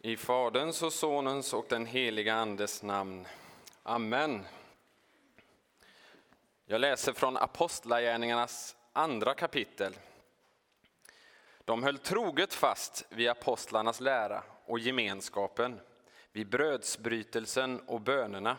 [0.00, 3.26] I Faderns och Sonens och den heliga Andes namn.
[3.82, 4.46] Amen.
[6.66, 9.92] Jag läser från Apostlagärningarnas andra kapitel.
[11.64, 15.80] De höll troget fast vid apostlarnas lära och gemenskapen,
[16.32, 18.56] vid brödsbrytelsen och bönerna.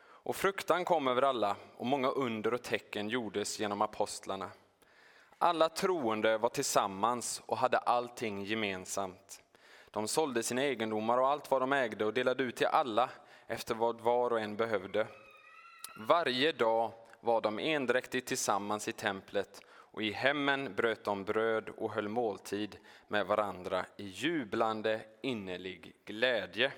[0.00, 4.50] Och fruktan kom över alla och många under och tecken gjordes genom apostlarna.
[5.38, 9.43] Alla troende var tillsammans och hade allting gemensamt.
[9.94, 13.10] De sålde sina egendomar och allt vad de ägde och delade ut till alla
[13.46, 15.06] efter vad var och en behövde.
[15.96, 21.92] Varje dag var de endräktigt tillsammans i templet och i hemmen bröt de bröd och
[21.92, 26.72] höll måltid med varandra i jublande innerlig glädje.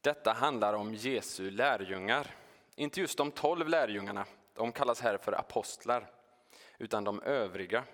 [0.00, 2.26] Detta handlar om Jesu lärjungar.
[2.74, 6.10] Inte just de tolv lärjungarna, de kallas här för apostlar,
[6.78, 7.84] utan de övriga.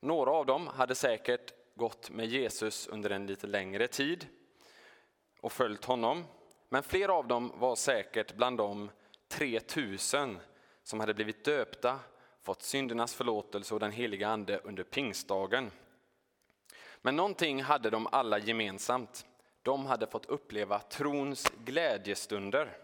[0.00, 4.26] Några av dem hade säkert gått med Jesus under en lite längre tid
[5.40, 6.24] och följt honom.
[6.68, 8.90] Men flera av dem var säkert bland de
[9.28, 10.38] 3000
[10.82, 11.98] som hade blivit döpta,
[12.42, 15.70] fått syndernas förlåtelse och den heliga ande under pingstdagen.
[17.02, 19.26] Men någonting hade de alla gemensamt.
[19.62, 22.76] De hade fått uppleva trons glädjestunder.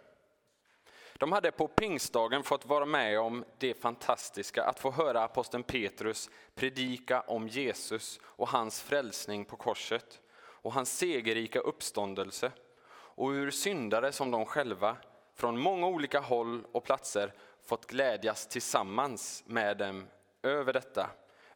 [1.19, 6.31] De hade på pingstdagen fått vara med om det fantastiska att få höra aposteln Petrus
[6.55, 12.53] predika om Jesus och hans frälsning på korset och hans segerrika uppståndelse
[12.91, 14.97] och hur syndare som de själva
[15.35, 20.07] från många olika håll och platser fått glädjas tillsammans med dem
[20.43, 21.11] över detta,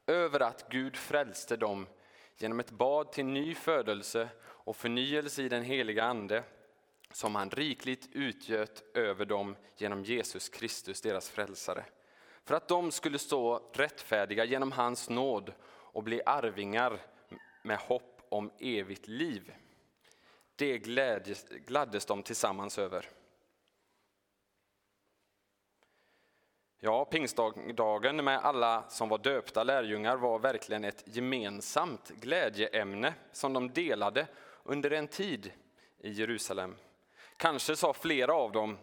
[0.07, 1.87] över att Gud frälste dem
[2.37, 6.43] genom ett bad till ny födelse och förnyelse i den heliga Ande
[7.13, 11.85] som han rikligt utgöt över dem genom Jesus Kristus, deras frälsare.
[12.45, 17.01] För att de skulle stå rättfärdiga genom hans nåd och bli arvingar
[17.63, 19.55] med hopp om evigt liv.
[20.57, 23.09] Det glädjes, gladdes de tillsammans över.
[26.85, 33.73] Ja, pingstdagen med alla som var döpta lärjungar var verkligen ett gemensamt glädjeämne som de
[33.73, 34.27] delade
[34.63, 35.53] under en tid
[35.99, 36.77] i Jerusalem.
[37.43, 38.79] Kanske sa flera av dem,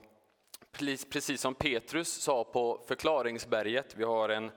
[1.10, 4.52] precis som Petrus sa på förklaringsberget, vi har en,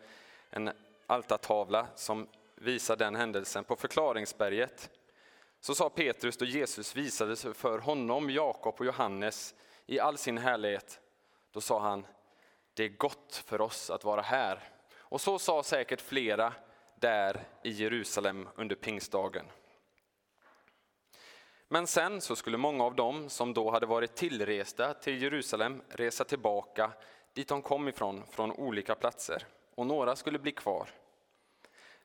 [0.51, 0.71] en
[1.07, 4.91] altartavla som visar den händelsen, på förklaringsberget
[5.61, 9.55] så sa Petrus då Jesus visade sig för honom, Jakob och Johannes
[9.87, 11.01] i all sin härlighet,
[11.53, 12.07] då sa han,
[12.75, 14.69] det är gott för oss att vara här.
[14.95, 16.53] Och så sa säkert flera
[16.97, 19.47] där i Jerusalem under pingstdagen.
[21.73, 26.25] Men sen så skulle många av dem som då hade varit tillresta till Jerusalem resa
[26.25, 26.93] tillbaka
[27.33, 29.47] dit de kom ifrån, från olika platser.
[29.75, 30.89] Och några skulle bli kvar.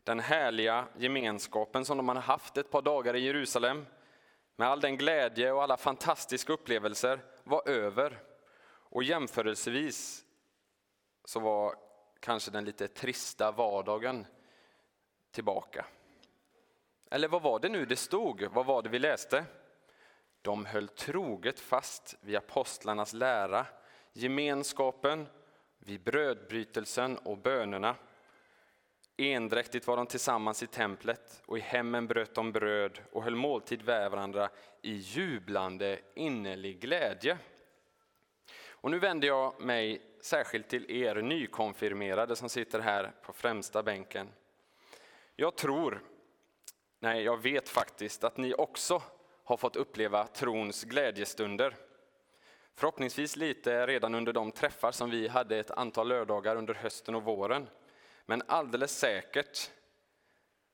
[0.03, 3.85] Den härliga gemenskapen som de hade haft ett par dagar i Jerusalem,
[4.55, 8.19] med all den glädje och alla fantastiska upplevelser, var över.
[8.67, 10.25] Och jämförelsevis
[11.25, 11.75] så var
[12.19, 14.25] kanske den lite trista vardagen
[15.31, 15.85] tillbaka.
[17.11, 18.43] Eller vad var det nu det stod?
[18.53, 19.45] Vad var det vi läste?
[20.41, 23.65] De höll troget fast vid apostlarnas lära,
[24.13, 25.27] gemenskapen,
[25.79, 27.95] vid brödbrytelsen och bönerna.
[29.17, 33.85] Endräktigt var de tillsammans i templet och i hemmen bröt de bröd och höll måltid
[33.85, 34.49] med varandra
[34.81, 37.37] i jublande innerlig glädje.
[38.69, 44.29] Och nu vänder jag mig särskilt till er nykonfirmerade som sitter här på främsta bänken.
[45.35, 46.01] Jag tror
[46.99, 49.01] Nej, jag vet faktiskt att ni också
[49.47, 51.75] har fått uppleva trons glädjestunder.
[52.75, 57.23] Förhoppningsvis lite redan under de träffar som vi hade ett antal lördagar under hösten och
[57.23, 57.69] våren.
[58.25, 59.71] Men alldeles säkert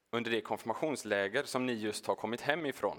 [0.10, 2.98] under det konfirmationsläger som ni just har kommit hem ifrån.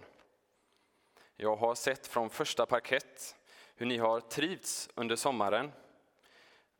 [1.36, 3.36] Jag har sett från första parkett
[3.74, 5.72] hur ni har trivts under sommaren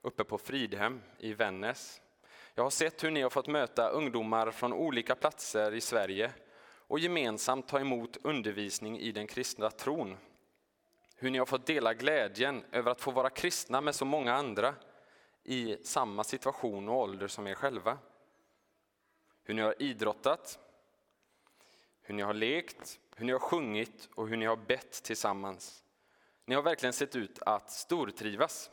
[0.03, 2.00] uppe på Fridhem i Vännäs.
[2.55, 6.32] Jag har sett hur ni har fått möta ungdomar från olika platser i Sverige
[6.86, 10.16] och gemensamt ta emot undervisning i den kristna tron.
[11.16, 14.75] Hur ni har fått dela glädjen över att få vara kristna med så många andra
[15.42, 17.98] i samma situation och ålder som er själva.
[19.44, 20.58] Hur ni har idrottat,
[22.02, 25.84] hur ni har lekt, hur ni har sjungit och hur ni har bett tillsammans.
[26.44, 28.70] Ni har verkligen sett ut att stortrivas.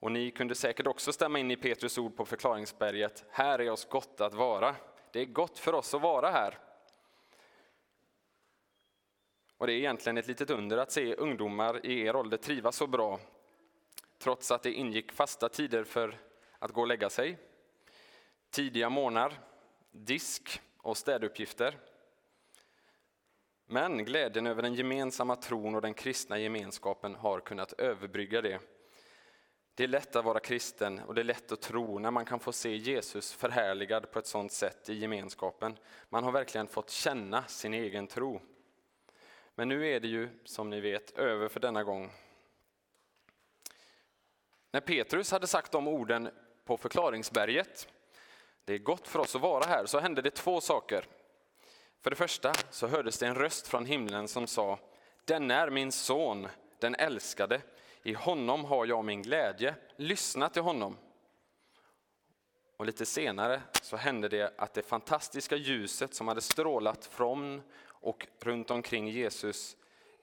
[0.00, 3.24] Och ni kunde säkert också stämma in i Petrus ord på förklaringsberget.
[3.30, 4.74] Här är oss gott att vara.
[5.12, 6.58] Det är gott för oss att vara här.
[9.58, 12.86] Och det är egentligen ett litet under att se ungdomar i er ålder trivas så
[12.86, 13.20] bra,
[14.18, 16.18] trots att det ingick fasta tider för
[16.58, 17.38] att gå och lägga sig,
[18.50, 19.40] tidiga morgnar,
[19.90, 21.78] disk och städuppgifter.
[23.66, 28.60] Men glädjen över den gemensamma tron och den kristna gemenskapen har kunnat överbrygga det.
[29.74, 32.40] Det är lätt att vara kristen och det är lätt att tro när man kan
[32.40, 35.78] få se Jesus förhärligad på ett sådant sätt i gemenskapen.
[36.08, 38.40] Man har verkligen fått känna sin egen tro.
[39.58, 42.10] Men nu är det ju, som ni vet, över för denna gång.
[44.70, 46.28] När Petrus hade sagt de orden
[46.64, 47.88] på förklaringsberget,
[48.64, 51.04] det är gott för oss att vara här, så hände det två saker.
[52.00, 54.78] För det första så hördes det en röst från himlen som sa,
[55.24, 56.48] den är min son,
[56.78, 57.60] den älskade,
[58.02, 60.96] i honom har jag min glädje, lyssna till honom.
[62.76, 67.62] Och lite senare så hände det att det fantastiska ljuset som hade strålat från
[68.06, 69.76] och runt omkring Jesus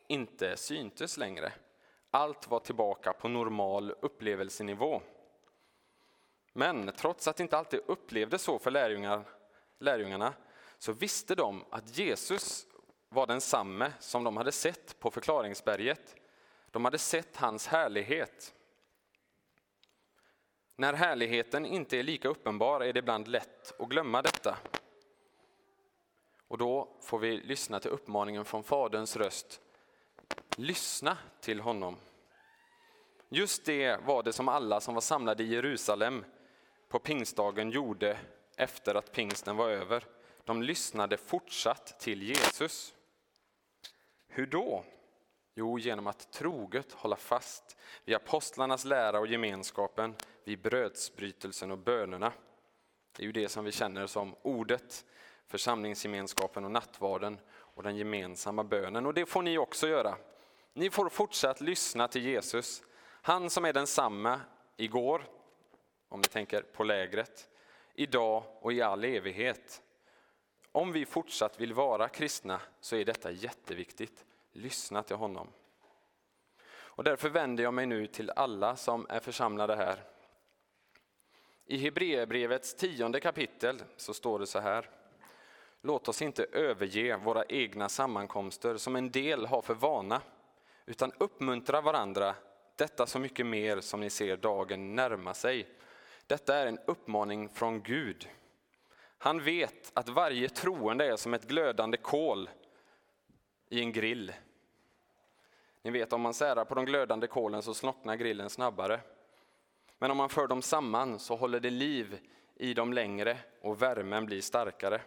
[0.07, 1.53] inte syntes längre.
[2.11, 5.01] Allt var tillbaka på normal upplevelsenivå.
[6.53, 9.23] Men trots att det inte alltid upplevdes så för lärjungar,
[9.79, 10.33] lärjungarna
[10.77, 12.67] så visste de att Jesus
[13.09, 16.15] var densamme som de hade sett på förklaringsberget.
[16.71, 18.53] De hade sett hans härlighet.
[20.75, 24.57] När härligheten inte är lika uppenbar är det ibland lätt att glömma detta.
[26.53, 29.61] Och då får vi lyssna till uppmaningen från Faderns röst.
[30.57, 31.97] Lyssna till honom.
[33.29, 36.25] Just det var det som alla som var samlade i Jerusalem
[36.89, 38.17] på pingstdagen gjorde
[38.57, 40.05] efter att pingsten var över.
[40.43, 42.93] De lyssnade fortsatt till Jesus.
[44.27, 44.83] Hur då?
[45.55, 52.33] Jo, genom att troget hålla fast vid apostlarnas lära och gemenskapen, vid brödsbrytelsen och bönerna.
[53.15, 55.05] Det är ju det som vi känner som ordet,
[55.53, 59.05] församlingsgemenskapen och nattvarden och den gemensamma bönen.
[59.05, 60.15] Och det får ni också göra.
[60.73, 62.83] Ni får fortsatt lyssna till Jesus,
[63.21, 64.41] han som är densamma
[64.77, 65.25] igår,
[66.09, 67.49] om ni tänker på lägret,
[67.93, 69.81] idag och i all evighet.
[70.71, 74.25] Om vi fortsatt vill vara kristna så är detta jätteviktigt.
[74.51, 75.47] Lyssna till honom.
[76.65, 80.03] Och därför vänder jag mig nu till alla som är församlade här.
[81.65, 85.02] I Hebreerbrevets tionde kapitel så står det så här.
[85.85, 90.21] Låt oss inte överge våra egna sammankomster som en del har för vana,
[90.85, 92.35] utan uppmuntra varandra,
[92.75, 95.67] detta så mycket mer som ni ser dagen närma sig.
[96.27, 98.29] Detta är en uppmaning från Gud.
[99.17, 102.49] Han vet att varje troende är som ett glödande kol
[103.69, 104.33] i en grill.
[105.81, 108.99] Ni vet om man särar på de glödande kolen så slocknar grillen snabbare.
[109.99, 112.19] Men om man för dem samman så håller det liv
[112.55, 115.01] i dem längre och värmen blir starkare.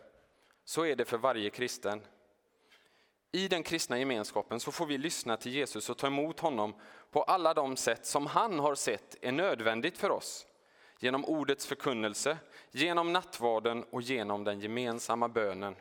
[0.68, 2.00] Så är det för varje kristen.
[3.32, 6.74] I den kristna gemenskapen så får vi lyssna till Jesus och ta emot honom
[7.10, 10.46] på alla de sätt som han har sett är nödvändigt för oss.
[10.98, 12.38] Genom ordets förkunnelse,
[12.70, 15.76] genom nattvarden och genom den gemensamma bönen.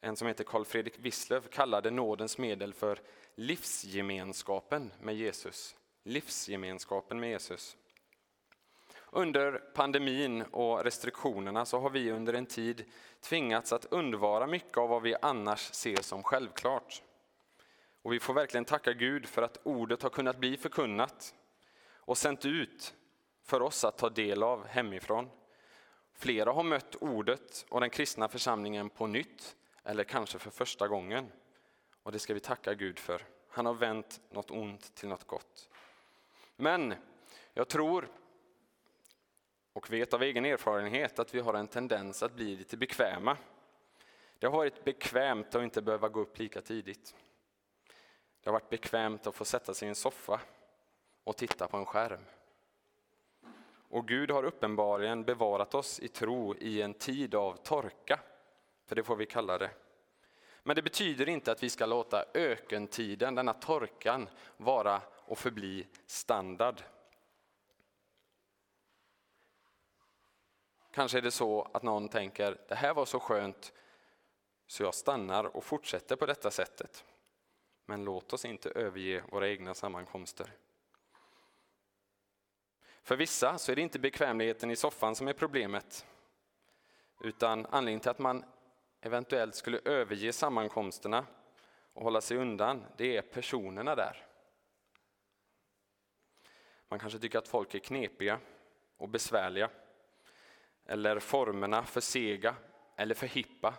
[0.00, 3.00] En som heter Carl Fredrik Wisslöf kallade nådens medel för
[3.34, 5.76] livsgemenskapen med Jesus.
[6.02, 7.76] Livsgemenskapen med Jesus.
[9.16, 12.84] Under pandemin och restriktionerna så har vi under en tid
[13.20, 17.02] tvingats att undvara mycket av vad vi annars ser som självklart.
[18.02, 21.34] Och vi får verkligen tacka Gud för att ordet har kunnat bli förkunnat
[21.94, 22.94] och sänt ut
[23.42, 25.30] för oss att ta del av hemifrån.
[26.14, 31.32] Flera har mött ordet och den kristna församlingen på nytt, eller kanske för första gången.
[32.02, 33.22] Och det ska vi tacka Gud för.
[33.48, 35.68] Han har vänt något ont till något gott.
[36.56, 36.94] Men
[37.52, 38.08] jag tror
[39.74, 43.36] och vet av egen erfarenhet att vi har en tendens att bli lite bekväma.
[44.38, 47.14] Det har varit bekvämt att inte behöva gå upp lika tidigt.
[48.42, 50.40] Det har varit bekvämt att få sätta sig i en soffa
[51.24, 52.24] och titta på en skärm.
[53.88, 58.20] Och Gud har uppenbarligen bevarat oss i tro i en tid av torka,
[58.86, 59.70] för det får vi kalla det.
[60.62, 66.82] Men det betyder inte att vi ska låta ökentiden, denna torkan, vara och förbli standard.
[70.94, 73.72] Kanske är det så att någon tänker, det här var så skönt
[74.66, 77.04] så jag stannar och fortsätter på detta sättet.
[77.86, 80.52] Men låt oss inte överge våra egna sammankomster.
[83.02, 86.06] För vissa så är det inte bekvämligheten i soffan som är problemet.
[87.20, 88.44] Utan anledningen till att man
[89.00, 91.26] eventuellt skulle överge sammankomsterna
[91.92, 94.26] och hålla sig undan, det är personerna där.
[96.88, 98.40] Man kanske tycker att folk är knepiga
[98.96, 99.70] och besvärliga.
[100.86, 102.54] Eller formerna för sega
[102.96, 103.74] eller för hippa.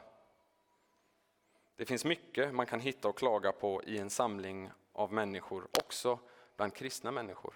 [1.76, 6.20] Det finns mycket man kan hitta och klaga på i en samling av människor, också
[6.56, 7.54] bland kristna människor.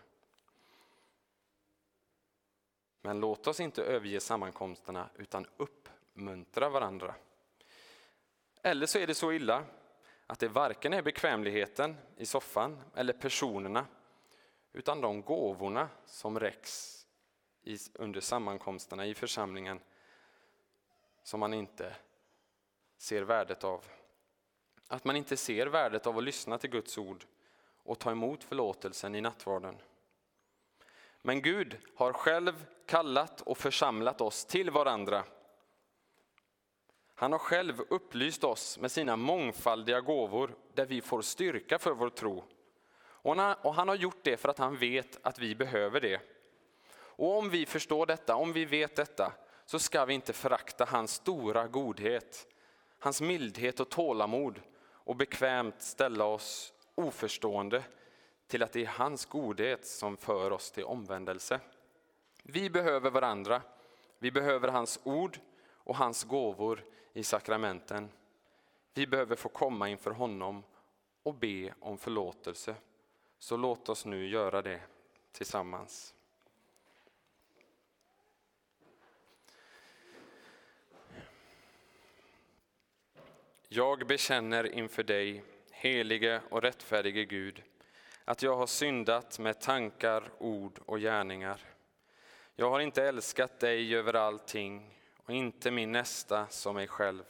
[3.01, 7.15] Men låt oss inte överge sammankomsterna utan uppmuntra varandra.
[8.62, 9.63] Eller så är det så illa
[10.27, 13.86] att det varken är bekvämligheten i soffan eller personerna
[14.74, 16.99] utan de gåvorna som räcks
[17.94, 19.80] under sammankomsterna i församlingen
[21.24, 21.96] som man inte
[22.98, 23.86] ser värdet av.
[24.88, 27.25] Att man inte ser värdet av att lyssna till Guds ord
[27.84, 29.78] och ta emot förlåtelsen i nattvarden.
[31.22, 35.24] Men Gud har själv kallat och församlat oss till varandra.
[37.16, 42.10] Han har själv upplyst oss med sina mångfaldiga gåvor där vi får styrka för vår
[42.10, 42.44] tro.
[43.62, 46.22] Och han har gjort det för att han vet att vi behöver det.
[47.20, 49.34] Och om vi förstår detta, om vi vet detta,
[49.66, 52.48] så ska vi inte förakta hans stora godhet,
[53.00, 57.84] hans mildhet och tålamod och bekvämt ställa oss oförstående
[58.48, 61.60] till att det är hans godhet som för oss till omvändelse.
[62.44, 63.62] Vi behöver varandra.
[64.20, 65.40] Vi behöver hans ord
[65.72, 66.84] och hans gåvor
[67.14, 68.10] i sakramenten.
[68.94, 70.64] Vi behöver få komma inför honom
[71.24, 72.76] och be om förlåtelse.
[73.40, 74.82] Så låt oss nu göra det
[75.32, 76.14] tillsammans.
[83.72, 87.64] Jag bekänner inför dig, helige och rättfärdige Gud,
[88.26, 91.62] att jag har syndat med tankar, ord och gärningar.
[92.56, 97.24] Jag har inte älskat dig över allting och inte min nästa som mig själv.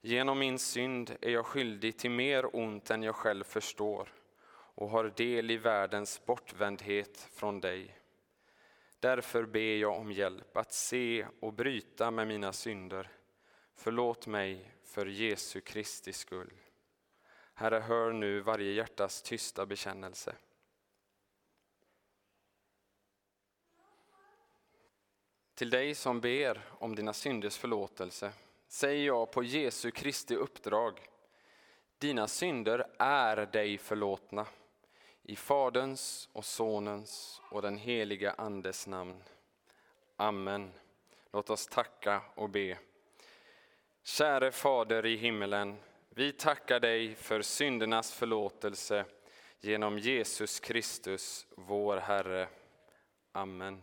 [0.00, 4.08] Genom min synd är jag skyldig till mer ont än jag själv förstår
[4.74, 7.98] och har del i världens bortvändhet från dig.
[9.00, 13.10] Därför ber jag om hjälp att se och bryta med mina synder.
[13.76, 16.52] Förlåt mig för Jesu Kristi skull.
[17.54, 20.34] Herre, hör nu varje hjärtas tysta bekännelse.
[25.54, 28.32] Till dig som ber om dina synders förlåtelse
[28.68, 31.08] säger jag på Jesu Kristi uppdrag.
[31.98, 34.46] Dina synder är dig förlåtna.
[35.22, 39.22] I Faderns och Sonens och den heliga Andes namn.
[40.16, 40.72] Amen.
[41.32, 42.78] Låt oss tacka och be.
[44.04, 45.76] Käre Fader i himmelen,
[46.10, 49.04] vi tackar dig för syndernas förlåtelse
[49.60, 52.48] genom Jesus Kristus, vår Herre.
[53.32, 53.82] Amen.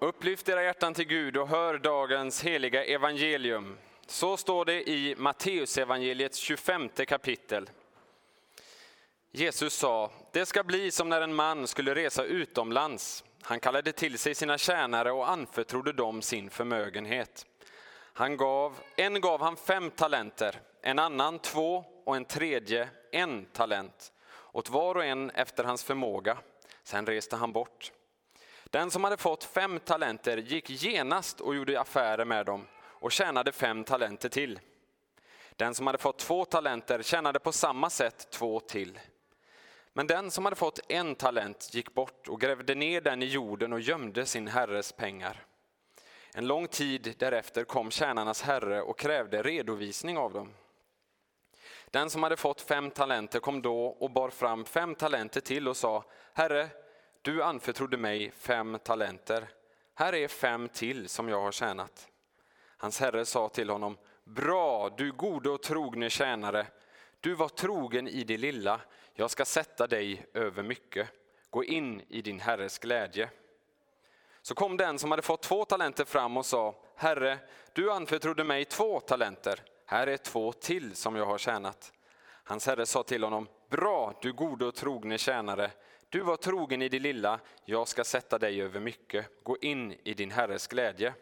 [0.00, 3.78] Upplyft era hjärtan till Gud och hör dagens heliga evangelium.
[4.06, 7.70] Så står det i Matteusevangeliets 25 kapitel.
[9.30, 13.24] Jesus sa, det ska bli som när en man skulle resa utomlands.
[13.42, 17.46] Han kallade till sig sina tjänare och anförtrodde dem sin förmögenhet.
[18.20, 24.12] Han gav, en gav han fem talenter, en annan två och en tredje en talent,
[24.52, 26.38] åt var och en efter hans förmåga.
[26.82, 27.92] Sen reste han bort.
[28.64, 33.52] Den som hade fått fem talenter gick genast och gjorde affärer med dem och tjänade
[33.52, 34.60] fem talenter till.
[35.56, 39.00] Den som hade fått två talenter tjänade på samma sätt två till.
[39.92, 43.72] Men den som hade fått en talent gick bort och grävde ner den i jorden
[43.72, 45.46] och gömde sin herres pengar.
[46.32, 50.54] En lång tid därefter kom tjänarnas herre och krävde redovisning av dem.
[51.90, 55.76] Den som hade fått fem talenter kom då och bar fram fem talenter till och
[55.76, 56.68] sa, Herre,
[57.22, 59.48] du anförtrodde mig fem talenter.
[59.94, 62.08] Här är fem till som jag har tjänat.
[62.76, 66.66] Hans herre sa till honom, Bra, du gode och trogne tjänare.
[67.20, 68.80] Du var trogen i det lilla,
[69.14, 71.08] jag ska sätta dig över mycket.
[71.50, 73.30] Gå in i din herres glädje.
[74.50, 77.38] Så kom den som hade fått två talenter fram och sa, Herre,
[77.72, 79.62] du anförtrodde mig två talenter.
[79.86, 81.92] Här är två till som jag har tjänat.
[82.44, 85.70] Hans herre sa till honom, Bra, du gode och trogne tjänare.
[86.08, 89.26] Du var trogen i det lilla, jag ska sätta dig över mycket.
[89.42, 91.14] Gå in i din herres glädje.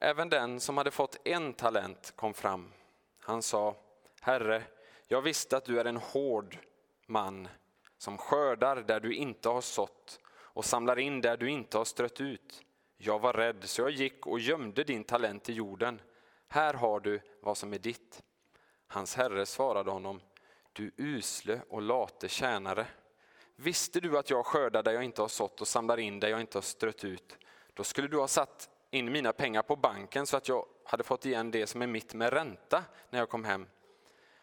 [0.00, 2.72] Även den som hade fått en talent kom fram.
[3.20, 3.76] Han sa,
[4.20, 4.62] Herre,
[5.08, 6.58] jag visste att du är en hård
[7.06, 7.48] man
[7.98, 10.18] som skördar där du inte har sått
[10.54, 12.64] och samlar in där du inte har strött ut.
[12.96, 16.00] Jag var rädd, så jag gick och gömde din talent i jorden.
[16.48, 18.22] Här har du vad som är ditt.
[18.86, 20.20] Hans herre svarade honom,
[20.72, 22.86] du usle och late tjänare.
[23.56, 26.40] Visste du att jag skördar där jag inte har sått och samlar in där jag
[26.40, 27.38] inte har strött ut,
[27.74, 31.26] då skulle du ha satt in mina pengar på banken så att jag hade fått
[31.26, 33.66] igen det som är mitt med ränta när jag kom hem.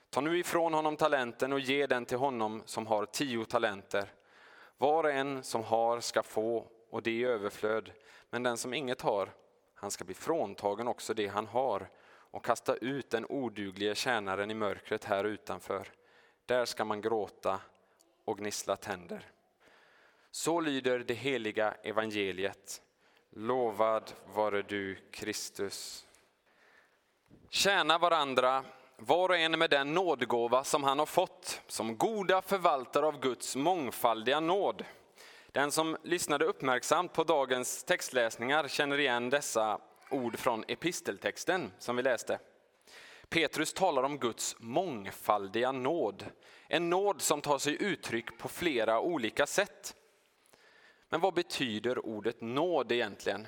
[0.09, 4.13] Ta nu ifrån honom talenten och ge den till honom som har tio talenter.
[4.81, 7.91] Var och en som har ska få och det i överflöd,
[8.29, 9.33] men den som inget har,
[9.75, 14.53] han ska bli fråntagen också det han har och kasta ut den oduglige tjänaren i
[14.53, 15.87] mörkret här utanför.
[16.45, 17.61] Där ska man gråta
[18.25, 19.31] och gnissla tänder.
[20.31, 22.81] Så lyder det heliga evangeliet.
[23.29, 26.05] Lovad vare du, Kristus.
[27.49, 28.65] Tjäna varandra,
[28.99, 33.55] var och en med den nådgåva som han har fått, som goda förvaltare av Guds
[33.55, 34.85] mångfaldiga nåd.
[35.51, 42.03] Den som lyssnade uppmärksamt på dagens textläsningar känner igen dessa ord från episteltexten som vi
[42.03, 42.39] läste.
[43.29, 46.25] Petrus talar om Guds mångfaldiga nåd,
[46.67, 49.95] en nåd som tar sig uttryck på flera olika sätt.
[51.09, 53.47] Men vad betyder ordet nåd egentligen?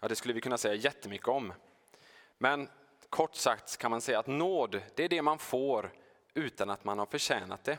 [0.00, 1.52] Ja, det skulle vi kunna säga jättemycket om.
[2.38, 2.68] Men
[3.14, 5.92] kort sagt kan man säga att nåd, det är det man får
[6.34, 7.78] utan att man har förtjänat det.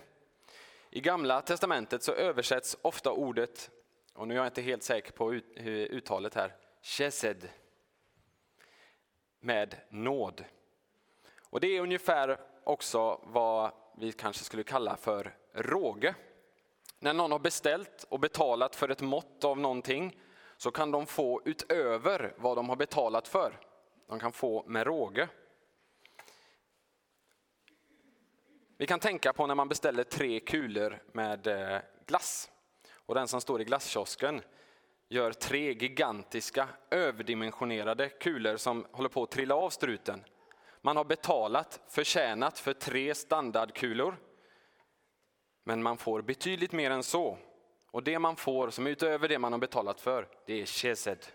[0.90, 3.72] I Gamla Testamentet så översätts ofta ordet,
[4.14, 5.34] och nu är jag inte helt säker på
[5.66, 7.50] uttalet här, chesed,
[9.40, 10.46] med nåd.
[11.50, 16.16] Och det är ungefär också vad vi kanske skulle kalla för råge.
[17.00, 20.20] När någon har beställt och betalat för ett mått av någonting
[20.58, 23.65] så kan de få utöver vad de har betalat för.
[24.08, 25.30] De kan få med råge.
[28.78, 32.52] Vi kan tänka på när man beställer tre kulor med eh, glass
[32.92, 34.42] och den som står i glasskiosken
[35.10, 40.24] gör tre gigantiska överdimensionerade kulor som håller på att trilla av struten.
[40.82, 44.18] Man har betalat, förtjänat för tre standardkulor.
[45.64, 47.38] Men man får betydligt mer än så.
[47.92, 51.26] Och det man får som är utöver det man har betalat för, det är chesed.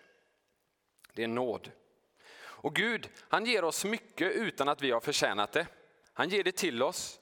[1.13, 1.71] Det är nåd.
[2.63, 5.67] Och Gud, han ger oss mycket utan att vi har förtjänat det.
[6.13, 7.19] Han ger det till oss.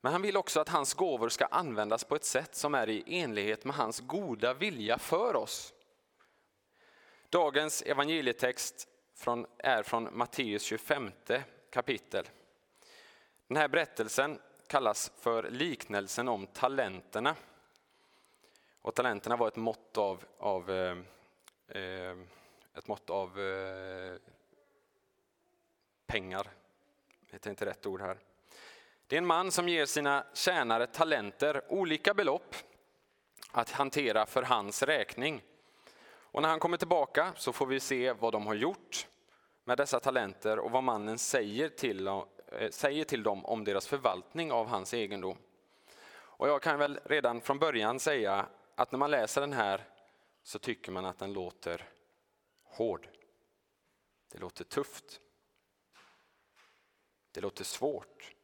[0.00, 3.04] Men han vill också att hans gåvor ska användas på ett sätt som är i
[3.06, 5.74] enlighet med hans goda vilja för oss.
[7.28, 11.10] Dagens evangelietext från, är från Matteus 25
[11.70, 12.28] kapitel.
[13.48, 17.36] Den här berättelsen kallas för liknelsen om talenterna.
[18.82, 20.96] Och talenterna var ett mått av, av eh,
[21.68, 22.16] eh
[22.74, 24.16] ett mått av eh,
[26.06, 26.50] pengar.
[27.30, 28.18] Det är inte rätt ord här.
[29.06, 32.56] Det är en man som ger sina tjänare talenter, olika belopp,
[33.52, 35.42] att hantera för hans räkning.
[36.06, 39.06] Och när han kommer tillbaka så får vi se vad de har gjort
[39.64, 42.22] med dessa talenter och vad mannen säger till, eh,
[42.70, 45.38] säger till dem om deras förvaltning av hans egendom.
[46.36, 49.84] Och jag kan väl redan från början säga att när man läser den här
[50.42, 51.88] så tycker man att den låter
[52.64, 53.08] hård.
[54.32, 55.20] Det låter tufft.
[57.34, 58.34] Det låter svårt.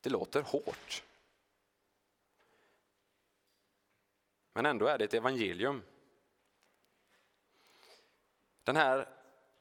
[0.00, 1.02] Det låter hårt.
[4.52, 5.82] Men ändå är det ett evangelium.
[8.62, 9.08] Den här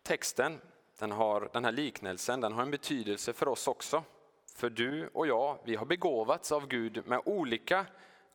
[0.04, 0.62] texten,
[0.98, 4.04] den, har, den här liknelsen, den har en betydelse för oss också.
[4.56, 7.86] För du och jag, vi har begåvats av Gud med olika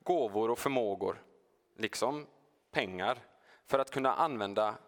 [0.02, 1.22] gåvor och förmågor,
[1.76, 2.26] liksom
[2.70, 3.18] pengar,
[3.66, 4.78] för att kunna använda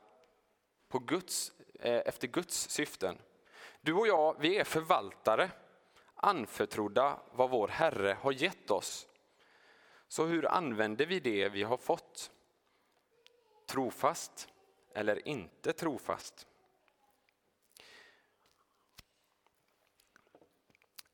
[0.88, 3.18] på Guds, eh, efter Guds syften.
[3.84, 5.50] Du och jag, vi är förvaltare,
[6.14, 9.08] anförtrodda vad vår Herre har gett oss.
[10.08, 12.30] Så hur använder vi det vi har fått?
[13.66, 14.48] Trofast
[14.94, 16.46] eller inte trofast?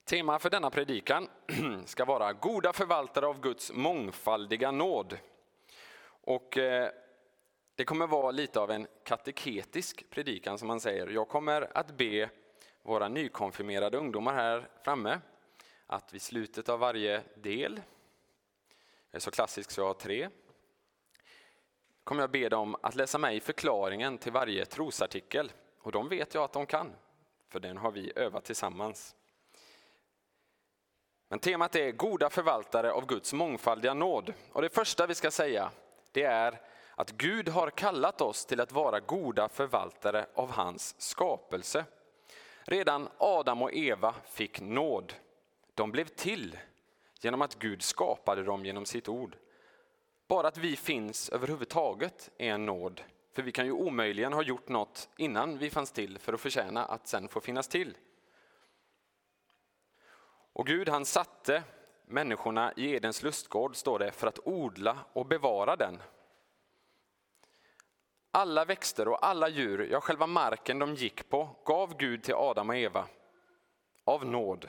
[0.04, 1.28] Tema för denna predikan
[1.84, 5.18] ska vara goda förvaltare av Guds mångfaldiga nåd.
[6.06, 6.90] Och eh,
[7.74, 11.06] det kommer vara lite av en kateketisk predikan som man säger.
[11.06, 12.30] Jag kommer att be
[12.88, 15.20] våra nykonfirmerade ungdomar här framme
[15.86, 17.80] att vid slutet av varje del,
[19.10, 20.28] jag är så klassisk så jag har tre,
[22.04, 25.52] kommer jag be dem att läsa mig förklaringen till varje trosartikel.
[25.82, 26.92] Och de vet jag att de kan,
[27.48, 29.16] för den har vi övat tillsammans.
[31.28, 34.34] Men temat är goda förvaltare av Guds mångfaldiga nåd.
[34.52, 35.70] Och det första vi ska säga,
[36.12, 36.60] det är
[36.94, 41.84] att Gud har kallat oss till att vara goda förvaltare av hans skapelse.
[42.70, 45.14] Redan Adam och Eva fick nåd.
[45.74, 46.58] De blev till
[47.20, 49.36] genom att Gud skapade dem genom sitt ord.
[50.26, 53.02] Bara att vi finns överhuvudtaget är en nåd.
[53.32, 56.84] För vi kan ju omöjligen ha gjort något innan vi fanns till för att förtjäna
[56.84, 57.96] att sen få finnas till.
[60.52, 61.62] Och Gud han satte
[62.06, 65.98] människorna i Edens lustgård, står det, för att odla och bevara den.
[68.30, 72.70] Alla växter och alla djur, ja själva marken de gick på, gav Gud till Adam
[72.70, 73.06] och Eva
[74.04, 74.68] av nåd.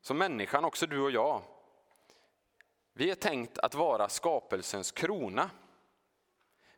[0.00, 1.42] Så människan, också du och jag,
[2.92, 5.50] vi är tänkt att vara skapelsens krona.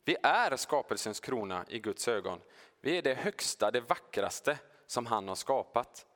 [0.05, 2.41] Vi är skapelsens krona i Guds ögon.
[2.81, 6.07] Vi är det högsta, det vackraste som han har skapat.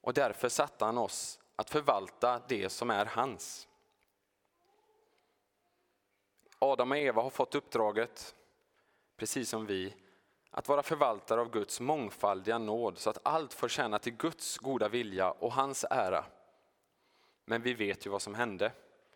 [0.00, 3.67] Och därför satte han oss att förvalta det som är hans.
[6.58, 8.34] Adam och Eva har fått uppdraget,
[9.16, 9.94] precis som vi,
[10.50, 14.88] att vara förvaltare av Guds mångfaldiga nåd så att allt får tjäna till Guds goda
[14.88, 16.24] vilja och hans ära.
[17.44, 18.72] Men vi vet ju vad som hände.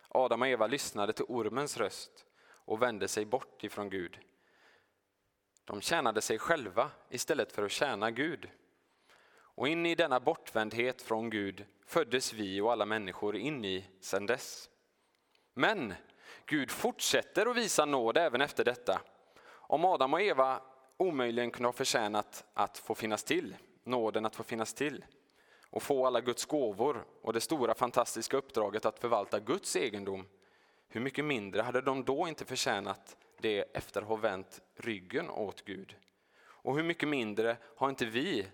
[0.07, 4.19] Adam och Eva lyssnade till ormens röst och vände sig bort ifrån Gud.
[5.65, 8.49] De tjänade sig själva istället för att tjäna Gud.
[9.55, 14.25] Och in i denna bortvändhet från Gud föddes vi och alla människor in i sedan
[14.25, 14.69] dess.
[15.53, 15.93] Men
[16.45, 19.01] Gud fortsätter att visa nåd även efter detta.
[19.45, 20.61] Om Adam och Eva
[20.97, 25.05] omöjligen kunde ha förtjänat att få finnas till, nåden att få finnas till
[25.69, 30.25] och få alla Guds gåvor och det stora fantastiska uppdraget att förvalta Guds egendom,
[30.87, 35.65] hur mycket mindre hade de då inte förtjänat det efter att ha vänt ryggen åt
[35.65, 35.95] Gud?
[36.45, 38.47] Och hur mycket mindre har inte vi,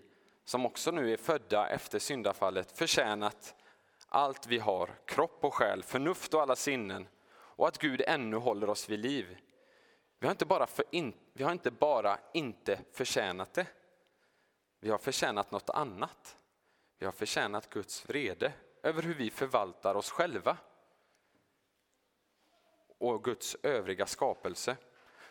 [0.44, 3.54] som också nu är födda efter syndafallet, förtjänat
[4.08, 7.08] allt vi har, kropp och själ, förnuft och alla sinnen,
[7.60, 9.38] och att Gud ännu håller oss vid liv.
[10.18, 13.66] Vi har inte bara, för in, vi har inte, bara inte förtjänat det,
[14.80, 16.36] vi har förtjänat något annat.
[16.98, 20.56] Vi har förtjänat Guds vrede över hur vi förvaltar oss själva
[22.98, 24.76] och Guds övriga skapelse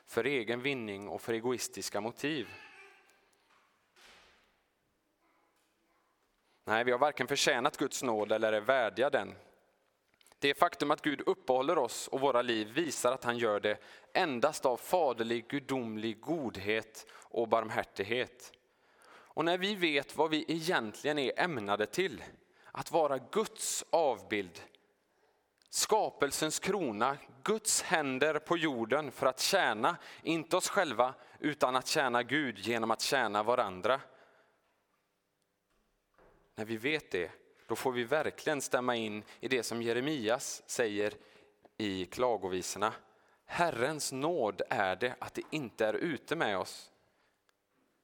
[0.06, 2.48] för egen vinning och för egoistiska motiv.
[6.64, 9.36] Nej, vi har varken förtjänat Guds nåd eller är värdiga den.
[10.40, 13.78] Det faktum att Gud uppehåller oss och våra liv visar att han gör det
[14.14, 18.54] endast av faderlig, gudomlig godhet och barmhärtighet.
[19.12, 22.24] Och när vi vet vad vi egentligen är ämnade till,
[22.72, 24.62] att vara Guds avbild,
[25.70, 32.24] skapelsens krona, Guds händer på jorden för att tjäna, inte oss själva, utan att tjäna
[32.24, 34.02] Gud genom att tjäna varandra.
[36.56, 37.32] När vi vet det,
[37.70, 41.14] då får vi verkligen stämma in i det som Jeremias säger
[41.78, 42.94] i klagovisorna.
[43.46, 46.92] Herrens nåd är det att det inte är ute med oss.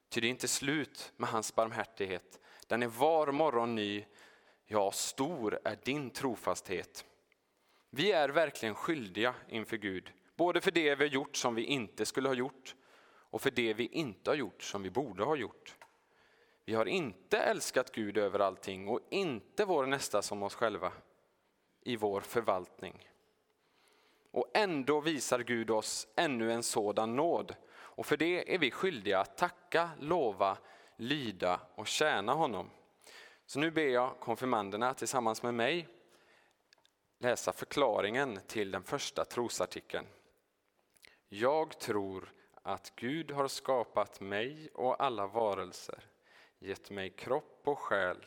[0.09, 2.39] Ty det är inte slut med hans barmhärtighet.
[2.67, 4.05] Den är var morgon ny,
[4.65, 7.05] ja, stor är din trofasthet.
[7.89, 12.05] Vi är verkligen skyldiga inför Gud, både för det vi har gjort som vi inte
[12.05, 12.75] skulle ha gjort
[13.07, 15.77] och för det vi inte har gjort som vi borde ha gjort.
[16.65, 20.91] Vi har inte älskat Gud över allting och inte vår nästa som oss själva
[21.81, 23.09] i vår förvaltning.
[24.31, 29.19] Och ändå visar Gud oss ännu en sådan nåd och för det är vi skyldiga
[29.19, 30.57] att tacka, lova,
[30.95, 32.69] lyda och tjäna honom.
[33.45, 35.87] Så nu ber jag konfirmanderna tillsammans med mig
[37.19, 40.05] läsa förklaringen till den första trosartikeln.
[41.29, 46.03] Jag tror att Gud har skapat mig och alla varelser,
[46.65, 48.17] gett mig kropp och själ,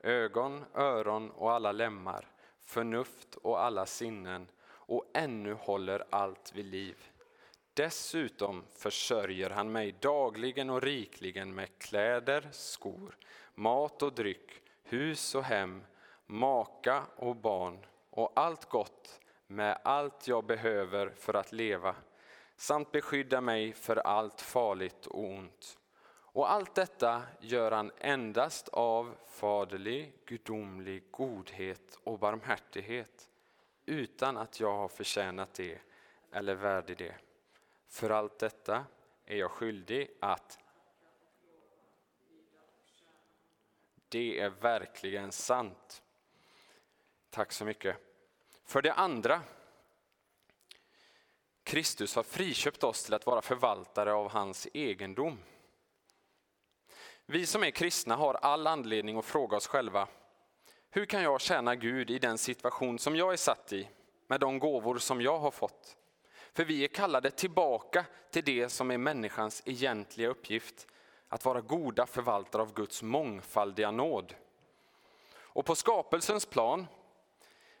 [0.00, 2.28] ögon, öron och alla lemmar,
[2.60, 6.96] förnuft och alla sinnen och ännu håller allt vid liv.
[7.74, 13.16] Dessutom försörjer han mig dagligen och rikligen med kläder, skor,
[13.54, 15.84] mat och dryck, hus och hem,
[16.26, 17.78] maka och barn
[18.10, 21.94] och allt gott med allt jag behöver för att leva
[22.56, 25.77] samt beskydda mig för allt farligt och ont.
[26.38, 33.28] Och allt detta gör han endast av faderlig, gudomlig godhet och barmhärtighet
[33.86, 35.80] utan att jag har förtjänat det
[36.32, 37.14] eller värdig det.
[37.88, 38.84] För allt detta
[39.26, 40.58] är jag skyldig att
[44.08, 46.02] Det är verkligen sant.
[47.30, 47.96] Tack så mycket.
[48.64, 49.42] För det andra,
[51.62, 55.38] Kristus har friköpt oss till att vara förvaltare av hans egendom.
[57.30, 60.08] Vi som är kristna har all anledning att fråga oss själva,
[60.90, 63.88] hur kan jag tjäna Gud i den situation som jag är satt i,
[64.26, 65.96] med de gåvor som jag har fått?
[66.52, 70.86] För vi är kallade tillbaka till det som är människans egentliga uppgift,
[71.28, 74.34] att vara goda förvaltare av Guds mångfaldiga nåd.
[75.36, 76.86] Och på skapelsens plan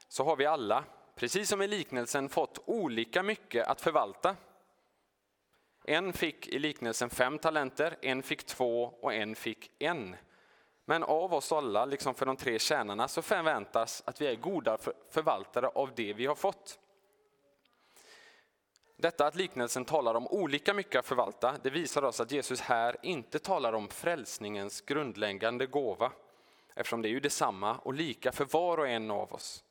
[0.08, 0.84] så har vi alla,
[1.14, 4.36] precis som i liknelsen, fått olika mycket att förvalta.
[5.88, 10.16] En fick i liknelsen fem talenter, en fick två och en fick en.
[10.84, 14.78] Men av oss alla, liksom för de tre tjänarna, så förväntas att vi är goda
[15.10, 16.78] förvaltare av det vi har fått.
[18.96, 22.96] Detta att liknelsen talar om olika mycket att förvalta, det visar oss att Jesus här
[23.02, 26.12] inte talar om frälsningens grundläggande gåva,
[26.74, 29.64] eftersom det är ju detsamma och lika för var och en av oss.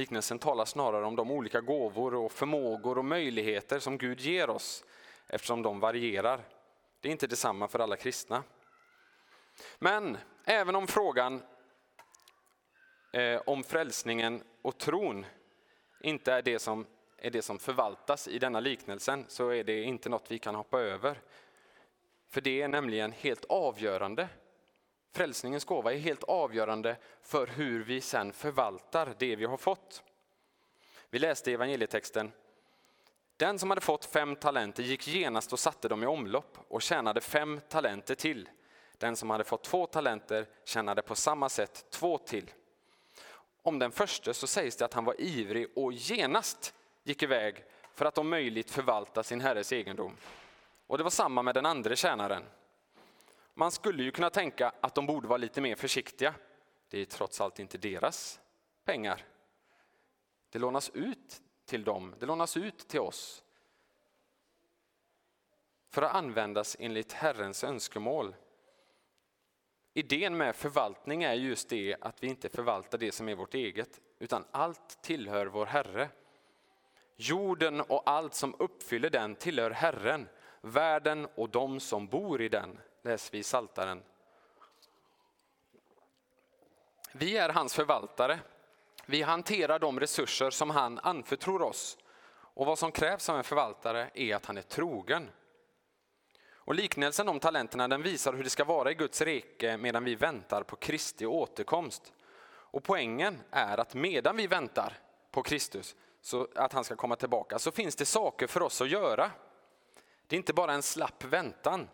[0.00, 4.84] Liknelsen talar snarare om de olika gåvor och förmågor och möjligheter som Gud ger oss,
[5.26, 6.40] eftersom de varierar.
[7.00, 8.42] Det är inte detsamma för alla kristna.
[9.78, 11.42] Men även om frågan
[13.12, 15.26] eh, om frälsningen och tron
[16.00, 16.86] inte är det som
[17.18, 20.80] är det som förvaltas i denna liknelsen så är det inte något vi kan hoppa
[20.80, 21.20] över.
[22.28, 24.28] För det är nämligen helt avgörande.
[25.12, 30.02] Frälsningens gåva är helt avgörande för hur vi sen förvaltar det vi har fått.
[31.10, 32.32] Vi läste i evangelietexten.
[33.36, 37.20] Den som hade fått fem talenter gick genast och satte dem i omlopp och tjänade
[37.20, 38.48] fem talenter till.
[38.98, 42.50] Den som hade fått två talenter tjänade på samma sätt två till.
[43.62, 48.04] Om den första så sägs det att han var ivrig och genast gick iväg för
[48.04, 50.16] att om möjligt förvalta sin herres egendom.
[50.86, 52.42] Och det var samma med den andra tjänaren.
[53.54, 56.34] Man skulle ju kunna tänka att de borde vara lite mer försiktiga.
[56.88, 58.40] Det är trots allt inte deras
[58.84, 59.24] pengar.
[60.50, 63.44] Det lånas ut till dem, det lånas ut till oss.
[65.88, 68.34] För att användas enligt Herrens önskemål.
[69.94, 74.00] Idén med förvaltning är just det att vi inte förvaltar det som är vårt eget,
[74.18, 76.08] utan allt tillhör vår Herre.
[77.16, 80.28] Jorden och allt som uppfyller den tillhör Herren,
[80.60, 84.02] världen och de som bor i den, läser vi i Saltaren.
[87.12, 88.40] Vi är hans förvaltare.
[89.06, 91.98] Vi hanterar de resurser som han anförtror oss.
[92.32, 95.30] Och vad som krävs av en förvaltare är att han är trogen.
[96.52, 100.14] Och liknelsen om talenterna den visar hur det ska vara i Guds rike medan vi
[100.14, 102.12] väntar på Kristi återkomst.
[102.46, 104.98] Och poängen är att medan vi väntar
[105.30, 108.88] på Kristus, så att han ska komma tillbaka, så finns det saker för oss att
[108.88, 109.30] göra.
[110.26, 111.88] Det är inte bara en slapp väntan.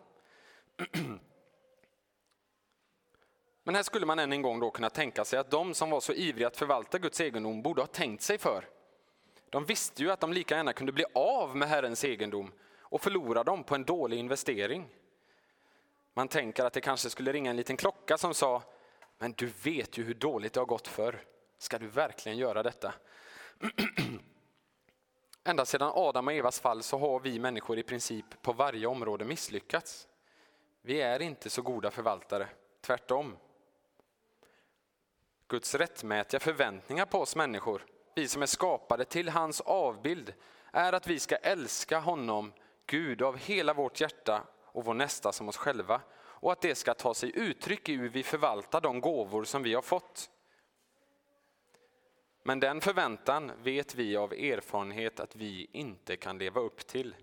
[3.63, 5.99] Men här skulle man än en gång då kunna tänka sig att de som var
[5.99, 8.69] så ivriga att förvalta Guds egendom borde ha tänkt sig för.
[9.49, 13.43] De visste ju att de lika gärna kunde bli av med Herrens egendom och förlora
[13.43, 14.89] dem på en dålig investering.
[16.13, 18.63] Man tänker att det kanske skulle ringa en liten klocka som sa,
[19.17, 21.23] men du vet ju hur dåligt det har gått förr.
[21.57, 22.93] Ska du verkligen göra detta?
[25.43, 29.25] Ända sedan Adam och Evas fall så har vi människor i princip på varje område
[29.25, 30.07] misslyckats.
[30.87, 32.47] Vi är inte så goda förvaltare,
[32.81, 33.37] tvärtom.
[35.47, 40.33] Guds rättmätiga förväntningar på oss människor, vi som är skapade till hans avbild,
[40.71, 42.53] är att vi ska älska honom
[42.85, 46.93] Gud av hela vårt hjärta och vår nästa som oss själva och att det ska
[46.93, 50.29] ta sig uttryck i hur vi förvaltar de gåvor som vi har fått.
[52.43, 57.15] Men den förväntan vet vi av erfarenhet att vi inte kan leva upp till.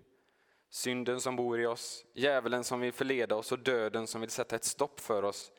[0.75, 4.55] Synden som bor i oss, djävulen som vill förleda oss och döden som vill sätta
[4.55, 5.51] ett stopp för oss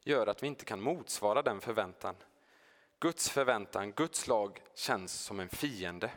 [0.00, 2.16] gör att vi inte kan motsvara den förväntan.
[3.00, 6.10] Guds förväntan, Guds lag känns som en fiende.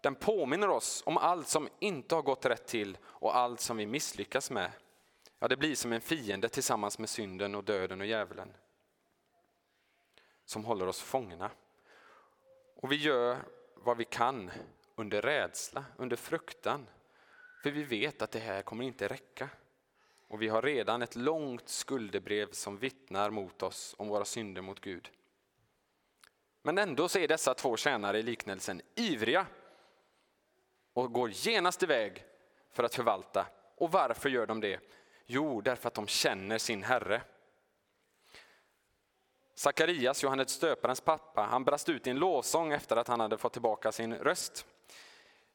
[0.00, 3.86] Den påminner oss om allt som inte har gått rätt till och allt som vi
[3.86, 4.70] misslyckas med.
[5.38, 8.54] Ja, det blir som en fiende tillsammans med synden och döden och djävulen.
[10.44, 11.50] Som håller oss fångna.
[12.76, 13.36] Och vi gör
[13.74, 14.50] vad vi kan
[14.94, 16.86] under rädsla, under fruktan.
[17.62, 19.48] För vi vet att det här kommer inte räcka.
[20.28, 24.80] Och vi har redan ett långt skuldebrev som vittnar mot oss om våra synder mot
[24.80, 25.10] Gud.
[26.62, 29.46] Men ändå så är dessa två tjänare i liknelsen ivriga
[30.92, 32.24] och går genast iväg
[32.70, 33.46] för att förvalta.
[33.76, 34.80] Och varför gör de det?
[35.26, 37.22] Jo, därför att de känner sin Herre.
[39.54, 43.52] Sakarias, Johannes stöparens pappa, han brast ut i en lovsång efter att han hade fått
[43.52, 44.66] tillbaka sin röst.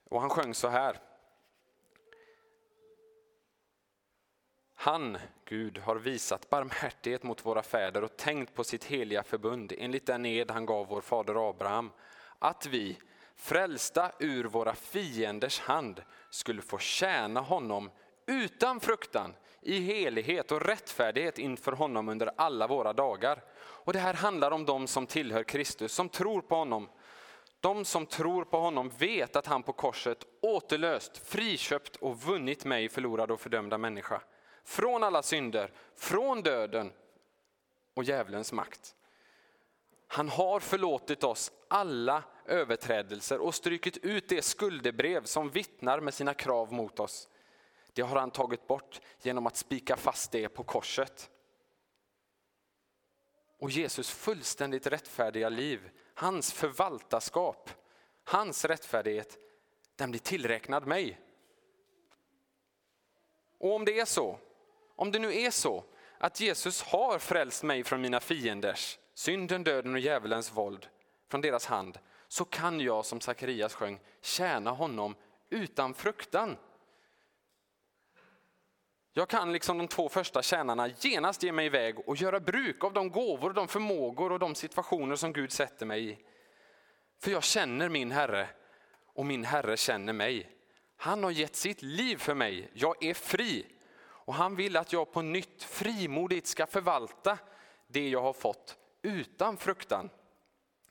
[0.04, 1.07] Och han sjöng så här.
[4.88, 10.06] Han, Gud, har visat barmhärtighet mot våra fäder och tänkt på sitt heliga förbund enligt
[10.06, 11.91] den ed han gav vår fader Abraham,
[12.39, 12.97] att vi,
[13.36, 17.91] frälsta ur våra fienders hand, skulle få tjäna honom
[18.26, 23.43] utan fruktan, i helighet och rättfärdighet inför honom under alla våra dagar.
[23.60, 26.89] Och Det här handlar om de som tillhör Kristus, som tror på honom.
[27.60, 32.89] De som tror på honom vet att han på korset återlöst, friköpt och vunnit mig,
[32.89, 34.21] förlorad och fördömda människa.
[34.67, 36.93] Från alla synder, från döden
[37.93, 38.95] och djävulens makt.
[40.08, 46.34] Han har förlåtit oss alla överträdelser och strykit ut det skuldebrev som vittnar med sina
[46.34, 47.30] krav mot oss.
[47.93, 51.30] Det har han tagit bort genom att spika fast det på korset.
[53.60, 57.69] Och Jesus fullständigt rättfärdiga liv, hans förvaltarskap,
[58.23, 59.38] hans rättfärdighet,
[59.95, 61.19] den blir tillräknad mig.
[63.58, 64.39] Och om det är så,
[64.98, 65.84] om det nu är så
[66.18, 70.88] att Jesus har frälst mig från mina fienders, synden, döden och djävulens våld,
[71.30, 75.16] från deras hand, så kan jag som Sakarias sjöng tjäna honom
[75.50, 76.58] utan fruktan.
[79.14, 82.94] Jag kan liksom de två första tjänarna genast ge mig iväg och göra bruk av
[82.94, 86.18] de gåvor, de förmågor och de situationer som Gud sätter mig i.
[87.22, 88.50] För jag känner min Herre
[89.14, 90.50] och min Herre känner mig.
[90.98, 92.72] Han har gett sitt liv för mig.
[92.74, 93.66] Jag är fri.
[94.28, 97.38] Och han vill att jag på nytt frimodigt ska förvalta
[97.88, 100.10] det jag har fått utan fruktan.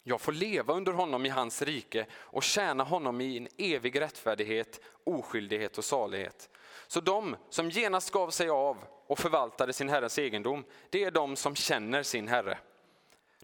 [0.03, 4.81] Jag får leva under honom i hans rike och tjäna honom i en evig rättfärdighet,
[5.05, 6.51] oskyldighet och salighet.
[6.87, 11.37] Så de som genast gav sig av och förvaltade sin herres egendom, det är de
[11.37, 12.59] som känner sin herre.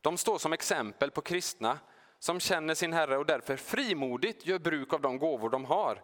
[0.00, 1.78] De står som exempel på kristna
[2.18, 6.02] som känner sin herre och därför frimodigt gör bruk av de gåvor de har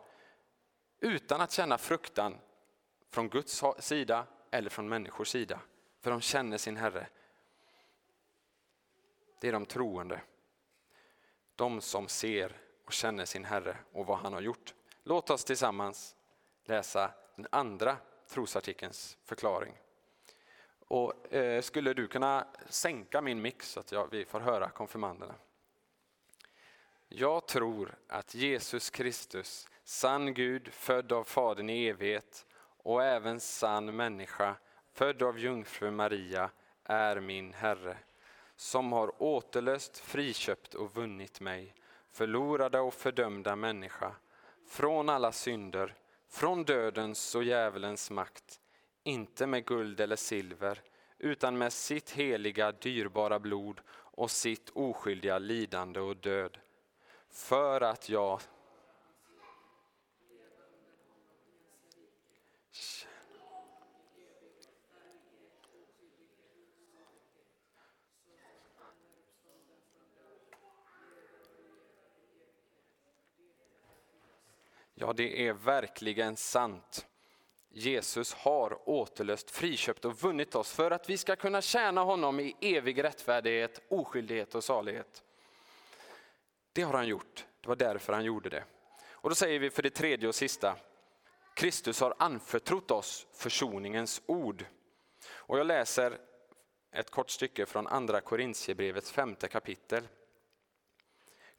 [1.00, 2.34] utan att känna fruktan
[3.10, 5.60] från Guds sida eller från människors sida.
[6.00, 7.06] För de känner sin herre.
[9.40, 10.20] Det är de troende.
[11.56, 14.74] De som ser och känner sin herre och vad han har gjort.
[15.02, 16.16] Låt oss tillsammans
[16.64, 17.96] läsa den andra
[18.28, 19.74] trosartikelns förklaring.
[20.88, 25.34] Och, eh, skulle du kunna sänka min mix så att jag, vi får höra konfirmanderna?
[27.08, 32.46] Jag tror att Jesus Kristus, sann Gud, född av Fadern i evighet
[32.82, 34.56] och även sann människa,
[34.92, 36.50] född av jungfru Maria,
[36.84, 37.96] är min Herre,
[38.56, 41.74] som har återlöst, friköpt och vunnit mig,
[42.12, 44.12] förlorade och fördömda människa,
[44.68, 45.94] från alla synder,
[46.28, 48.60] från dödens och djävulens makt,
[49.04, 50.82] inte med guld eller silver,
[51.18, 56.58] utan med sitt heliga, dyrbara blod och sitt oskyldiga lidande och död.
[57.30, 58.40] För att jag
[75.00, 77.06] Ja, det är verkligen sant.
[77.68, 82.56] Jesus har återlöst, friköpt och vunnit oss för att vi ska kunna tjäna honom i
[82.60, 85.22] evig rättfärdighet, oskyldighet och salighet.
[86.72, 87.46] Det har han gjort.
[87.60, 88.64] Det var därför han gjorde det.
[89.10, 90.76] Och då säger vi för det tredje och sista.
[91.54, 94.64] Kristus har anförtrott oss försoningens ord.
[95.30, 96.18] Och jag läser
[96.92, 100.08] ett kort stycke från andra Korintierbrevets femte kapitel.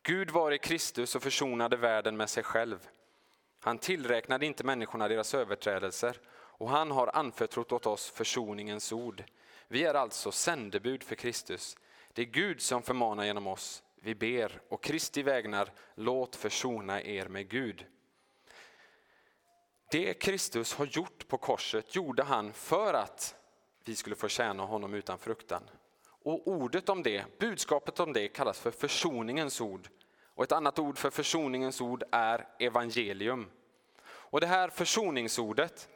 [0.03, 2.89] Gud var i Kristus och försonade världen med sig själv.
[3.59, 9.23] Han tillräknade inte människorna deras överträdelser och han har anförtrott åt oss försoningens ord.
[9.67, 11.77] Vi är alltså sändebud för Kristus.
[12.13, 13.83] Det är Gud som förmanar genom oss.
[14.01, 17.85] Vi ber och Kristi vägnar, låt försona er med Gud.
[19.91, 23.35] Det Kristus har gjort på korset gjorde han för att
[23.85, 25.63] vi skulle få tjäna honom utan fruktan.
[26.23, 29.89] Och ordet om det, budskapet om det kallas för försoningens ord.
[30.39, 33.49] Och ett annat ord för försoningens ord är evangelium.
[34.03, 35.89] Och det här försoningsordet,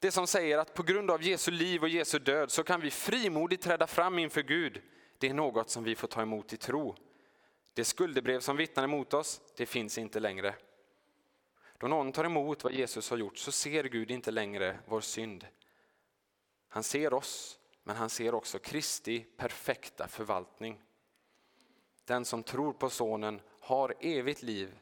[0.00, 2.90] det som säger att på grund av Jesu liv och Jesu död så kan vi
[2.90, 4.82] frimodigt träda fram inför Gud.
[5.18, 6.96] Det är något som vi får ta emot i tro.
[7.74, 10.54] Det skuldebrev som vittnar emot oss, det finns inte längre.
[11.78, 15.46] Då någon tar emot vad Jesus har gjort så ser Gud inte längre vår synd.
[16.68, 20.80] Han ser oss, men han ser också Kristi perfekta förvaltning.
[22.04, 24.78] Den som tror på Sonen har evigt liv.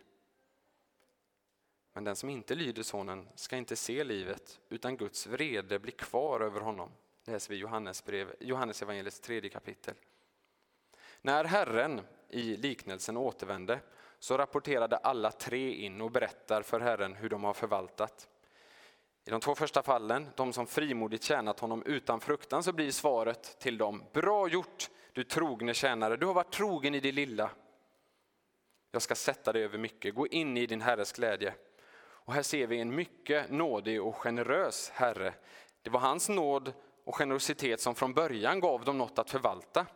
[1.93, 6.41] Men den som inte lyder Sonen ska inte se livet, utan Guds vrede blir kvar
[6.41, 6.91] över honom.
[7.25, 9.95] Det läser vi i Johannes, brev, Johannes evangeliets tredje kapitel.
[11.23, 13.81] När Herren i liknelsen återvände
[14.19, 18.29] så rapporterade alla tre in och berättar för Herren hur de har förvaltat.
[19.25, 23.59] I de två första fallen, de som frimodigt tjänat honom utan fruktan, så blir svaret
[23.59, 27.51] till dem, bra gjort du trogne tjänare, du har varit trogen i det lilla.
[28.91, 31.55] Jag ska sätta dig över mycket, gå in i din Herres glädje.
[31.99, 35.35] Och här ser vi en mycket nådig och generös Herre.
[35.83, 36.73] Det var hans nåd
[37.05, 39.87] och generositet som från början gav dem något att förvalta,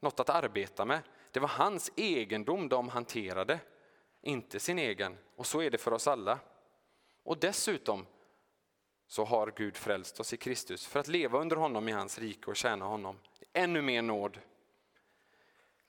[0.00, 1.00] något att arbeta med.
[1.30, 3.58] Det var hans egendom de hanterade,
[4.22, 5.18] inte sin egen.
[5.36, 6.38] Och så är det för oss alla.
[7.22, 8.06] Och dessutom
[9.06, 12.50] så har Gud frälst oss i Kristus för att leva under honom i hans rike
[12.50, 13.18] och tjäna honom.
[13.52, 14.38] Ännu mer nåd.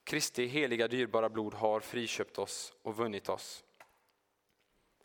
[0.08, 3.64] Kristi heliga dyrbara blod har friköpt oss och vunnit oss.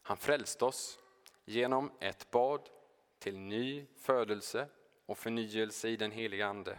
[0.02, 0.98] Han frälste oss
[1.44, 2.68] genom ett bad
[3.18, 4.68] till ny födelse
[5.06, 6.78] och förnyelse i den heliga Ande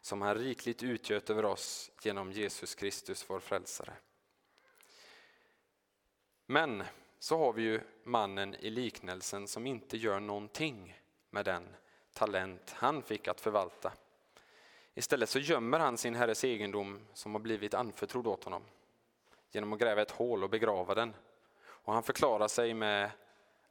[0.00, 3.92] som han rikligt utgöt över oss genom Jesus Kristus, vår frälsare.
[6.46, 6.84] Men
[7.18, 11.00] så har vi ju mannen i liknelsen som inte gör någonting
[11.30, 11.76] med den
[12.12, 13.92] talent han fick att förvalta.
[14.94, 18.62] Istället så gömmer han sin herres egendom som har blivit anförtrodd åt honom
[19.50, 21.14] genom att gräva ett hål och begrava den.
[21.60, 23.10] Och han förklarar sig med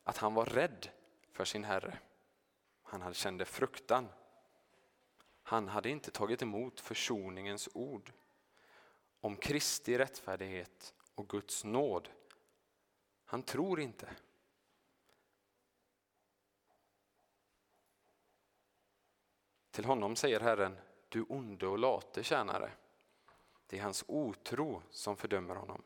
[0.03, 0.89] att han var rädd
[1.32, 1.97] för sin herre.
[2.84, 4.09] Han kände fruktan
[5.43, 8.11] han hade inte tagit emot försoningens ord
[9.19, 12.09] om Kristi rättfärdighet och Guds nåd.
[13.26, 14.09] Han tror inte.
[19.71, 20.78] Till honom säger Herren,
[21.14, 22.72] du onde och late tjänare.
[23.68, 25.84] Det är hans otro som fördömer honom.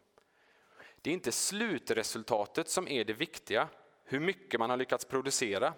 [1.02, 3.70] Det är inte slutresultatet som är det viktiga,
[4.04, 5.74] hur mycket man har lyckats producera.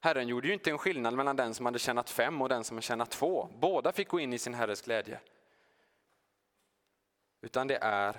[0.00, 2.76] Herren gjorde ju inte en skillnad mellan den som hade tjänat fem och den som
[2.76, 3.48] hade tjänat två.
[3.58, 5.20] Båda fick gå in i sin herres glädje.
[7.40, 8.16] Utan det är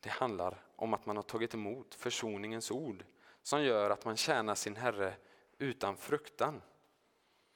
[0.00, 3.04] Det handlar om att man har tagit emot försoningens ord
[3.42, 5.14] som gör att man tjänar sin Herre
[5.58, 6.62] utan fruktan.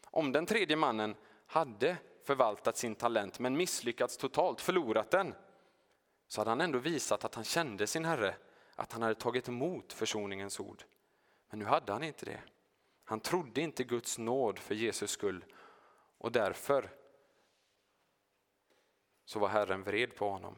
[0.06, 5.34] Om den tredje mannen hade förvaltat sin talent men misslyckats totalt, förlorat den,
[6.28, 8.34] så hade han ändå visat att han kände sin Herre,
[8.74, 10.84] att han hade tagit emot försoningens ord.
[11.50, 12.40] Men nu hade han inte det.
[13.04, 15.44] Han trodde inte Guds nåd för Jesus skull
[16.18, 16.90] och därför
[19.24, 20.56] så var Herren vred på honom.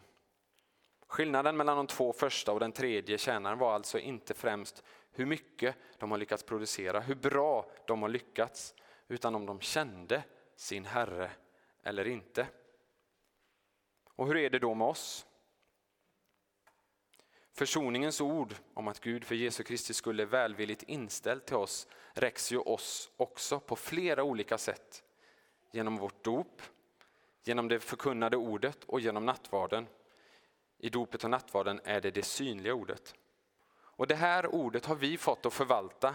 [1.07, 4.85] Skillnaden mellan de två första och den tredje tjänaren var alltså inte främst
[5.15, 8.75] hur mycket de har lyckats producera, hur bra de har lyckats,
[9.09, 10.23] utan om de kände
[10.57, 11.31] sin Herre
[11.83, 12.47] eller inte.
[14.17, 15.27] Och hur är det då med oss?
[17.53, 22.53] Försoningens ord om att Gud för Jesu Kristi skull är välvilligt inställd till oss räcks
[22.53, 25.05] ju oss också på flera olika sätt.
[25.73, 26.63] Genom vårt dop,
[27.45, 29.87] genom det förkunnade ordet och genom nattvarden.
[30.79, 33.15] I dopet och nattvarden är det det synliga ordet.
[33.97, 36.15] Och det här ordet har vi fått att förvalta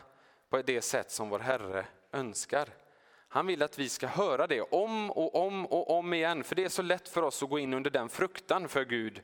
[0.50, 2.70] på det sätt som vår Herre önskar.
[3.28, 6.64] Han vill att vi ska höra det om och om och om igen, för det
[6.64, 9.22] är så lätt för oss att gå in under den fruktan för Gud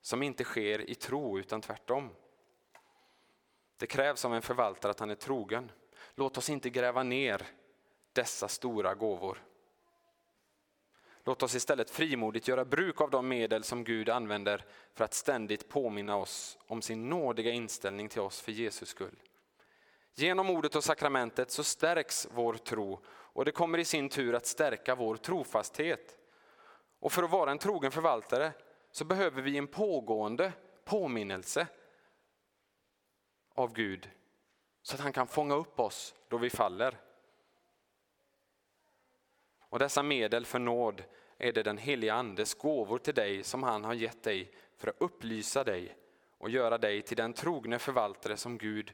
[0.00, 2.10] som inte sker i tro utan tvärtom.
[3.76, 5.72] Det krävs av en förvaltare att han är trogen.
[6.14, 7.42] Låt oss inte gräva ner
[8.12, 9.38] dessa stora gåvor.
[11.24, 14.64] Låt oss istället frimodigt göra bruk av de medel som Gud använder
[14.94, 19.16] för att ständigt påminna oss om sin nådiga inställning till oss för Jesus skull.
[20.14, 24.46] Genom ordet och sakramentet så stärks vår tro och det kommer i sin tur att
[24.46, 26.16] stärka vår trofasthet.
[27.00, 28.52] Och för att vara en trogen förvaltare
[28.92, 30.52] så behöver vi en pågående
[30.84, 31.66] påminnelse
[33.54, 34.10] av Gud
[34.82, 37.00] så att han kan fånga upp oss då vi faller.
[39.70, 41.04] Och dessa medel för nåd
[41.38, 44.96] är det den heliga Andes gåvor till dig som han har gett dig för att
[44.98, 45.96] upplysa dig
[46.38, 48.92] och göra dig till den trogne förvaltare som Gud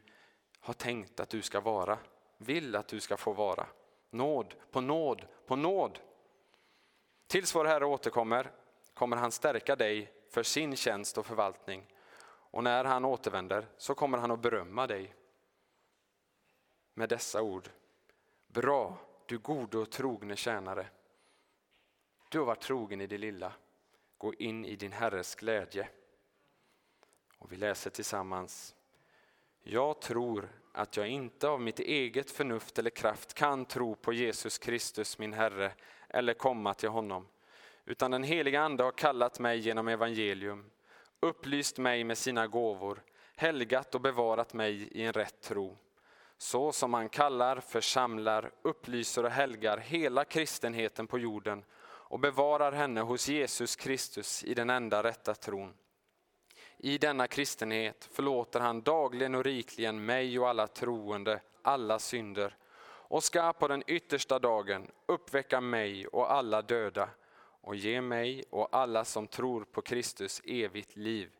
[0.60, 1.98] har tänkt att du ska vara,
[2.38, 3.66] vill att du ska få vara.
[4.10, 5.98] Nåd på nåd på nåd.
[7.26, 8.50] Tills vår Herre återkommer
[8.94, 11.86] kommer han stärka dig för sin tjänst och förvaltning.
[12.50, 15.14] Och när han återvänder så kommer han att berömma dig
[16.94, 17.68] med dessa ord.
[18.46, 18.98] Bra,
[19.28, 20.86] du gode och trogne tjänare.
[22.28, 23.52] Du har varit trogen i det lilla.
[24.18, 25.88] Gå in i din Herres glädje.
[27.38, 28.74] Och vi läser tillsammans.
[29.62, 34.58] Jag tror att jag inte av mitt eget förnuft eller kraft kan tro på Jesus
[34.58, 35.72] Kristus min Herre
[36.08, 37.28] eller komma till honom.
[37.84, 40.70] Utan den heliga Ande har kallat mig genom evangelium,
[41.20, 43.02] upplyst mig med sina gåvor,
[43.36, 45.76] helgat och bevarat mig i en rätt tro.
[46.38, 51.64] Så som han kallar, församlar, upplyser och helgar hela kristenheten på jorden
[52.08, 55.74] och bevarar henne hos Jesus Kristus i den enda rätta tron.
[56.78, 62.56] I denna kristenhet förlåter han dagligen och rikligen mig och alla troende alla synder
[63.08, 67.10] och ska på den yttersta dagen uppväcka mig och alla döda
[67.60, 71.30] och ge mig och alla som tror på Kristus evigt liv.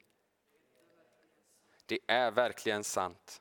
[1.86, 3.40] Det är verkligen sant.